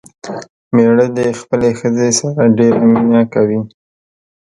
مېړه 0.75 1.05
دې 1.15 1.27
خپلې 1.41 1.69
ښځې 1.79 2.09
سره 2.19 2.41
ډېره 2.57 2.81
مينه 2.91 3.21
کوي 3.33 3.61